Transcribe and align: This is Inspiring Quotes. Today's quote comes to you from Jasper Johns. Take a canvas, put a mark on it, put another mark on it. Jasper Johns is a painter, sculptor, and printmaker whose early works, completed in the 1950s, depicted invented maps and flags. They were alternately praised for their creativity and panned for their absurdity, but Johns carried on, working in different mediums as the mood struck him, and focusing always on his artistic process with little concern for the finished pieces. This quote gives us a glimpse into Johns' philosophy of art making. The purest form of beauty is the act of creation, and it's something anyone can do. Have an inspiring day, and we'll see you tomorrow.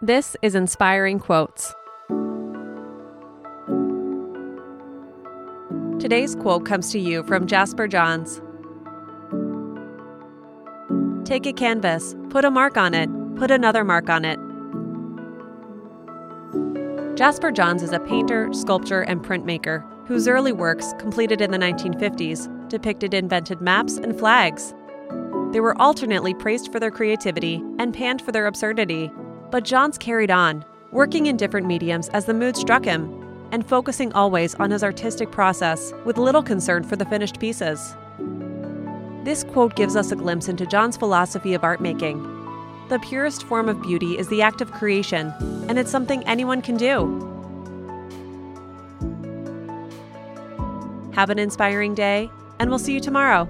This 0.00 0.36
is 0.42 0.54
Inspiring 0.54 1.18
Quotes. 1.18 1.74
Today's 5.98 6.36
quote 6.36 6.64
comes 6.64 6.92
to 6.92 7.00
you 7.00 7.24
from 7.24 7.48
Jasper 7.48 7.88
Johns. 7.88 8.40
Take 11.24 11.46
a 11.46 11.52
canvas, 11.52 12.14
put 12.30 12.44
a 12.44 12.50
mark 12.52 12.76
on 12.76 12.94
it, 12.94 13.10
put 13.34 13.50
another 13.50 13.82
mark 13.82 14.08
on 14.08 14.24
it. 14.24 14.38
Jasper 17.16 17.50
Johns 17.50 17.82
is 17.82 17.90
a 17.92 17.98
painter, 17.98 18.52
sculptor, 18.52 19.02
and 19.02 19.20
printmaker 19.24 19.84
whose 20.06 20.28
early 20.28 20.52
works, 20.52 20.94
completed 21.00 21.40
in 21.40 21.50
the 21.50 21.58
1950s, 21.58 22.68
depicted 22.68 23.14
invented 23.14 23.60
maps 23.60 23.96
and 23.96 24.16
flags. 24.16 24.72
They 25.50 25.58
were 25.58 25.76
alternately 25.82 26.34
praised 26.34 26.70
for 26.70 26.78
their 26.78 26.92
creativity 26.92 27.60
and 27.80 27.92
panned 27.92 28.22
for 28.22 28.30
their 28.30 28.46
absurdity, 28.46 29.10
but 29.50 29.64
Johns 29.64 29.98
carried 29.98 30.30
on, 30.30 30.64
working 30.90 31.26
in 31.26 31.36
different 31.36 31.66
mediums 31.66 32.08
as 32.10 32.24
the 32.24 32.34
mood 32.34 32.56
struck 32.56 32.84
him, 32.84 33.24
and 33.52 33.66
focusing 33.66 34.12
always 34.12 34.54
on 34.56 34.70
his 34.70 34.84
artistic 34.84 35.30
process 35.30 35.92
with 36.04 36.18
little 36.18 36.42
concern 36.42 36.84
for 36.84 36.96
the 36.96 37.06
finished 37.06 37.40
pieces. 37.40 37.94
This 39.24 39.44
quote 39.44 39.74
gives 39.74 39.96
us 39.96 40.12
a 40.12 40.16
glimpse 40.16 40.48
into 40.48 40.66
Johns' 40.66 40.96
philosophy 40.96 41.54
of 41.54 41.64
art 41.64 41.80
making. 41.80 42.22
The 42.88 42.98
purest 42.98 43.44
form 43.44 43.68
of 43.68 43.82
beauty 43.82 44.18
is 44.18 44.28
the 44.28 44.42
act 44.42 44.60
of 44.60 44.72
creation, 44.72 45.32
and 45.68 45.78
it's 45.78 45.90
something 45.90 46.22
anyone 46.24 46.62
can 46.62 46.76
do. 46.76 47.24
Have 51.12 51.30
an 51.30 51.38
inspiring 51.38 51.94
day, 51.94 52.30
and 52.58 52.70
we'll 52.70 52.78
see 52.78 52.94
you 52.94 53.00
tomorrow. 53.00 53.48